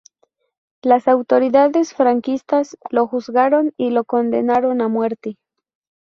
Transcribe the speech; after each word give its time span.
Las 0.81 1.07
autoridades 1.07 1.93
franquistas 1.93 2.75
lo 2.89 3.05
juzgaron 3.05 3.71
y 3.77 3.91
lo 3.91 4.03
condenaron 4.03 4.81
a 4.81 4.87
muerte. 4.87 5.37